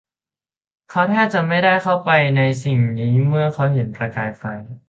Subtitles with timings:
[0.89, 4.43] เขาแทบจะไม่ได้เข้าไปในสิ่งนี้เมื่อเขาเห็นประกายไฟ